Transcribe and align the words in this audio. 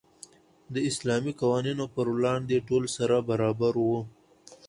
د 0.73 0.75
اسلامي 0.89 1.33
قوانینو 1.41 1.85
په 1.93 2.01
وړاندې 2.17 2.65
ټول 2.67 2.83
سره 2.97 3.15
برابر 3.29 3.73
وو. 3.87 4.01